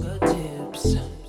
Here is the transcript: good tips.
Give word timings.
good 0.00 0.20
tips. 0.20 1.23